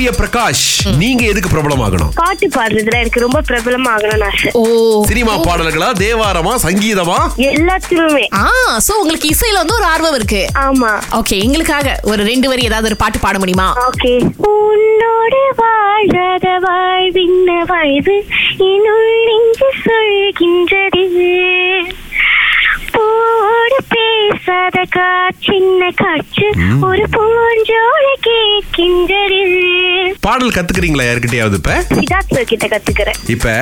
[0.00, 0.62] பிரிய பிரகாஷ்
[0.98, 4.50] நீங்க எதுக்கு பிரபலம் ஆகணும் பாட்டு பாடுறதுல எனக்கு ரொம்ப பிரபலம் ஆகணும்னு ஆசை.
[4.52, 4.62] ஓ.
[5.04, 7.18] சினிமா பாடல்களா தேவாரமா சங்கீதமா?
[7.50, 8.46] எல்லாத்துலயுமே ஆ
[8.86, 10.42] சோ உங்களுக்கு இசையில வந்து ஒரு ஆர்வம் இருக்கு.
[10.60, 10.92] ஆமா.
[11.12, 13.68] ஓகே எங்களுக்காக ஒரு ரெண்டு வரி ஏதாவது ஒரு பாட்டு பாட முடியுமா?
[13.88, 14.14] ஓகே
[14.54, 18.16] உன்னோடு வாழாத வாழ்வின்ன வாழ்வு
[18.70, 21.30] என்னுள் நெஞ்சு சொல்கின்றது.
[22.94, 26.46] போடு பேசாத காற்றின்ன காற்று
[26.82, 29.29] ஒரு பூஞ்சோட கேட்கின்றது.
[30.24, 31.74] பாடல் கத்துக்கிறீங்களா யாருக்கிட்டயாவது இப்ப?
[31.98, 33.18] சித்தார்த் sir கிட்ட கத்துக்கிறேன்.
[33.34, 33.52] இப்ப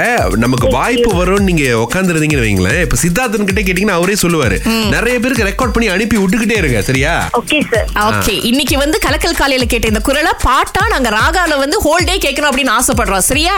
[0.45, 2.81] நமக்கு வாய்ப்பு வரும்னு நீங்க உட்காந்துருந்தீங்கன்னு வைங்களேன்.
[2.87, 4.57] இப்ப சித்தார்த்தன் கிட்ட கேட்டீங்கன்னா அவரே சொல்லுவாரு.
[4.95, 7.13] நிறைய பேருக்கு ரெக்கார்ட் பண்ணி அனுப்பி விட்டுக்கிட்டே இருங்க சரியா?
[7.41, 12.09] ஓகே சார் ஓகே இன்னைக்கு வந்து கலக்கல் காலையில கேட்ட இந்த குரலை பாட்டா நாங்க ராகால வந்து ஹோல்
[12.09, 13.57] டே கேட்கணும் அப்படின்னு ஆசைப்படுறோம் சரியா?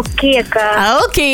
[0.00, 0.66] ஓகே அக்கா.
[1.04, 1.26] ஓகே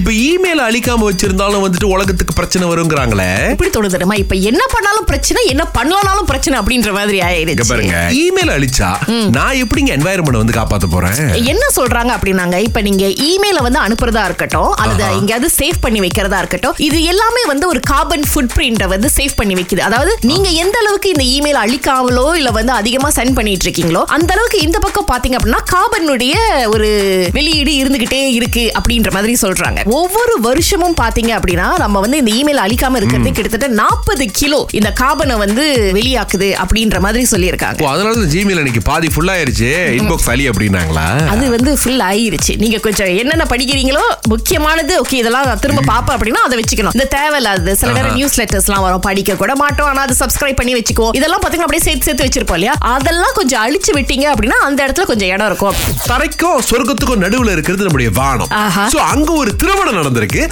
[0.00, 3.30] இப்ப இமெயில் அழிக்காம வச்சிருந்தாலும் வந்துட்டு உலகத்துக்கு பிரச்சனை வருங்கிறாங்களே?
[3.54, 7.70] எப்படி தோணுது தெரியுமா இப்ப என்ன பண்ணாலும் பிரச்சனை என்ன பண்ணலனாலும் பிரச்சனை அப்படின்ற மாதிரி இங்க ஆயிடுச்சு.
[7.72, 8.92] பாருங்க இமெயில் அழிச்சா
[9.38, 11.16] நான் எப்படிங்க என்வாயர்மெண்ட் வந்து காப்பாத்த போறேன்.
[11.52, 15.04] என்ன சொல்றாங்க அப்படின்னாங்க இப்ப நீங்க இமெயில வந்து அனுப்புறதா இருக்கட்டும் அல்லது.
[15.20, 19.54] எங்கேயாவது சேவ் பண்ணி வைக்கிறதா இருக்கட்டும் இது எல்லாமே வந்து ஒரு கார்பன் ஃபுட் பிரிண்ட வந்து சேவ் பண்ணி
[19.58, 19.82] வைக்குது.
[19.88, 24.58] அதாவது நீங்க எந்த அளவுக்கு இந்த இமெயில் அழிக்காமலோ இல்ல வந்து அதிகமா சென்ட் பண்ணிட்டு இருக்கீங்களோ அந்த அளவுக்கு
[24.66, 26.34] இந்த பக்கம் பாத்தீங்க அப்படின்னா கார்பனுடைய
[26.74, 26.88] ஒரு
[27.36, 29.80] வெளியீடு இருந்துகிட்டே இருக்கு அப்படின்ற மாதிரி சொல்றாங்க.
[30.00, 35.36] ஒவ்வொரு வருஷமும் பாத்தீங்க அப்படின்னா நம்ம வந்து இந்த இமெயில் அழிக்காம இருக்கிறது கிட்டத்தட்ட நாற்பது கிலோ இந்த கார்பனை
[35.44, 35.64] வந்து
[35.98, 37.86] வெளியாக்குது அப்படின்ற மாதிரி சொல்லியிருக்காங்க.
[37.94, 39.70] அதனால தான் ஜிமெயில் அன்னைக்கு பாதி ஃபுல் ஆயிருச்சு.
[40.00, 41.06] இன்பாக்ஸ் அழி அப்படின்னாங்களா?
[41.34, 42.54] அது வந்து ஃபுல் ஆயிருச்சு.
[42.62, 46.94] நீங்க கொஞ்சம் என்னென்ன படிக்கிறீங்களோ முக்கியமானது ஓகே இதெல்லாம் திரும்ப பாப்பேன் அப்படின்னா அதை வச்சுக்கணும்.
[46.98, 51.08] இந்த தேவையில்லாது சில நேரம் நியூஸ் லெட்டர்ஸ்லாம் வரும் படிக்க கூட மாட்டோம் ஆனா அதை சப்ஸ்கிரைப் பண்ணி வச்சுக்கோ
[51.20, 52.74] இதெல்லாம் பாத்தீங்கன்னா அப்படியே சேர்த்து சேர்த்து வச்சிருப்போம் இல்லையா?
[52.94, 55.74] அதெல்லாம் கொஞ்சம் அழிச்சு விட்டீங்க அப்படின்னா அந்த இடத்துல கொஞ்சம் இடம் இருக்கும்.
[56.10, 58.50] தரைக்கும் சொர்க்கத்துக்கும் நடுவுல இருக்கிறது நம்முடைய வானம்.
[58.94, 60.42] சோ அங்க ஒரு திருமணம் நடந்திருக்கு.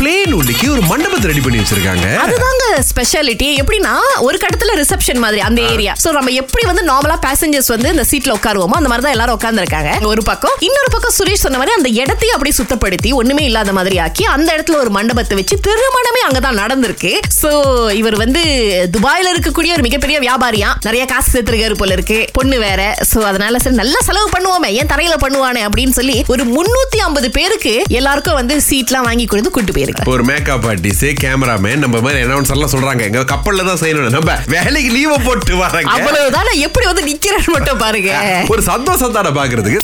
[0.00, 2.06] பிளேன் உள்ளிக்கு ஒரு மண்டபத்தை ரெடி பண்ணி வச்சிருக்காங்க.
[2.24, 3.94] அதுதாங்க ஸ்பெஷாலிட்டி எப்படின்னா
[4.28, 8.34] ஒரு கட்டத்துல ரிசப்ஷன் மாதிரி அந்த ஏரியா சோ நம்ம எப்படி வந்து நார்மலா பேசஞ்சர்ஸ் வந்து இந்த சீட்ல
[8.38, 9.90] உட்காருவோமோ அந்த மாதிரி தான் எல்லாரும் உட்கார்ந்துருக்காங்க.
[10.12, 14.24] ஒரு பக்கம் இன்னொரு பக்கம் சுரேஷ் சொன்ன மாதிரி அந்த இடத்தையும் அப்படியே சுத்தப்படுத்தி ஒண்ணுமே இல்லாத மாதிரி ஆக்கி
[14.34, 17.12] அந்த இடத்துல ஒரு மண்டபத்தை வச்சு திருமணமே அங்கதான் நடந்திருக்கு.
[17.40, 17.50] சோ
[18.00, 18.42] இவர் வந்து
[18.94, 22.18] துபாயில இருக்கக்கூடிய ஒரு மிகப்பெரிய வியாபாரியா நிறைய காசு சேர்த்திருக்காரு போல இருக்கு.
[22.38, 22.80] பொண்ணு வேற.
[23.12, 27.74] சோ அதனால சரி நல்ல செலவு பண்ணுவோமே ஏன் தரையில பண்ணுவானே அப்படின்னு சொல்லி ஒரு முன்னூத்தி ஐம்பது பேருக்கு
[27.98, 32.52] எல்லாருக்கும் வந்து சீட்லாம் வாங்கி கொடுத்து கூட்டு போயிருக்கு இப்போ ஒரு மேக்கப் ஆர்டிஸ்ட் கேமராமேன் நம்ம மாதிரி அனௌன்ஸ்
[32.56, 33.02] எல்லாம் சொல்றாங்க.
[33.10, 38.12] எங்க கப்பல்ல தான் செய்யணும் நம்ம வேலைக்கு லீவ போட்டு வராங்க அவ்வளவுதானே எப்படி வந்து நிக்கிறேன்னு மட்டும் பாருங்க.
[38.54, 39.80] ஒரு சந்தோஷம் தானே பாக்குறதுக்கு.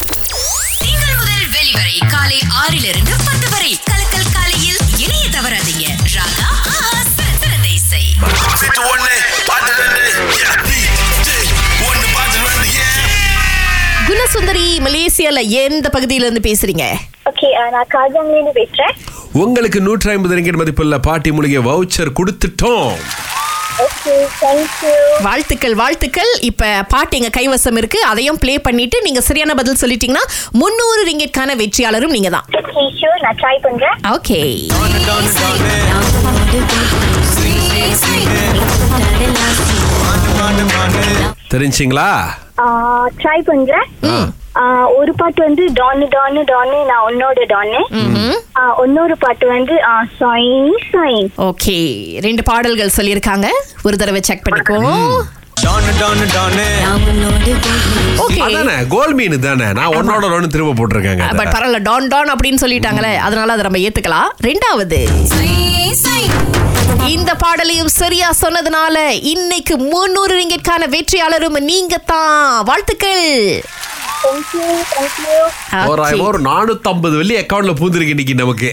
[1.19, 3.73] முதல் வெளிவரை காலை ஆறிலிருந்து பத்து வரை.
[3.91, 5.87] கலக்கல் காலையில் இணைய தவறாதீங்க.
[6.17, 6.45] Raaga
[12.07, 12.95] the yeah.
[14.09, 16.85] குணசுந்தரி மலேசியால எந்த பகுதியில இருந்து பேசுறீங்க?
[17.31, 18.95] ஓகே நான் காஜாங்லேருந்து பேசுறேன்.
[19.33, 22.95] உங்களுக்கு நூற்றி ஐம்பது ரிங்கெட் மதிப்புள்ள பாட்டி மூலிகை வவுச்சர் கொடுத்துட்டோம்.
[25.27, 26.31] வாழ்த்துக்கள் வாழ்த்துக்கள்.
[26.49, 27.99] இப்ப பாட்டு எங்க கைவசம் இருக்கு.
[28.11, 30.25] அதையும் ப்ளே பண்ணிட்டு நீங்க சரியான பதில் சொல்லிட்டீங்கன்னா
[30.63, 32.47] முன்னூறு ரிங்கெட்கான வெற்றியாளரும் நீங்க தான்
[33.25, 33.97] நான் ட்ரை பண்றேன்.
[34.17, 34.41] ஓகே
[41.53, 42.09] தெரிஞ்சிங்களா?
[43.23, 43.87] ட்ரை பண்றேன்.
[44.97, 47.81] ஒரு பாட்டு வந்து டானு டானு டானு நான் உன்னோட டானு
[48.57, 49.75] ஆ, இன்னொரு பாட்டு வந்து
[50.21, 51.77] சாயின் சாயின் ஓகே.
[52.21, 53.49] ரெண்டு பாடல்கள் சொல்லியிருக்காங்க.
[53.83, 54.79] ஒரு தடவை செக் பண்ணிக்கோ
[58.19, 58.41] ஓகே.
[58.41, 58.75] அதானே?
[58.89, 59.69] கோல் மீன் தானே?
[59.73, 61.53] நான் உன்னோட ஒன்று திரும்ப போட்டிருக்காங்க பட்.
[61.55, 64.31] பரவாயில்ல டான் டான் அப்படின்னு சொல்லிட்டாங்களே அதனால அதை நம்ம ஏத்துக்கலாம்.
[64.43, 65.01] ரெண்டாவது.
[67.09, 68.97] இந்த பாடலையும் சரியா சொன்னதுனால
[69.33, 72.33] இன்னைக்கு முன்னூறு ரிங்கெட்கான வெற்றியாளரும் நீங்க தான்
[72.65, 73.27] வாழ்த்துக்கள்.
[75.71, 78.73] தோராயமா ஒரு நானூத்தி வெள்ளி அக்கௌண்ட்ல பூந்திருக்கு இன்னைக்கு நமக்கு?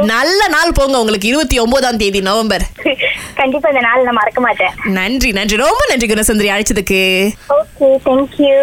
[0.00, 0.98] நல்ல நாள் போங்க.
[0.98, 2.62] உங்களுக்கு இருபத்தி ஒன்பதாம் தேதி நவம்பர்.
[3.40, 4.72] கண்டிப்பா இந்த நாள் நான் மறக்க மாட்டேன்.
[4.98, 5.56] நன்றி நன்றி.
[5.64, 7.00] ரொம்ப நன்றி குணசுந்தரி அழைச்சதுக்கு.
[7.56, 8.54] ஓகே தேங்க்யூ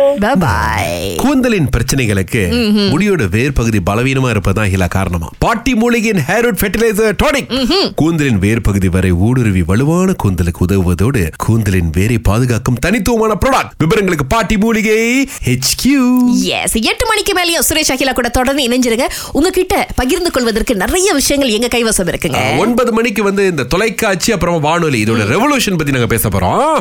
[0.45, 2.41] பாய் கூந்தலின் பிரச்சனைகளுக்கு
[2.93, 5.29] முடியோட வேர் பகுதி பலவீனமா இருப்பதான் இல காரணமா.
[5.45, 7.51] பாட்டி மூலிகையின் ஹேர்வுட் ஃபெர்டிலைசர் டானிக்
[8.01, 14.57] கூந்தலின் வேர் பகுதி வரை ஊடுருவி வலுவான கூந்தலுக்கு உதவுவதோடு கூந்தலின் வேரை பாதுகாக்கும் தனித்துவமான ப்ராடக்ட் விவரங்களுக்கு பாட்டி
[14.63, 14.99] மூலிகை
[15.55, 15.83] HQ
[16.59, 19.07] எஸ் எட்டு மணிக்கு மேலேயும் சுரேஷ் அகிலா கூட தொடர்ந்து இணைஞ்சிருங்க.
[19.37, 22.41] உங்ககிட்ட பகிர்ந்து கொள்வதற்கு நிறைய விஷயங்கள் எங்க கைவசம் இருக்குங்க.
[22.65, 26.75] ஒன்பது மணிக்கு வந்து இந்த தொலைக்காட்சி அப்புறம் வானொலி இதோட ரெவல்யூஷன் பத்தி நாங்க பேச போறோம்.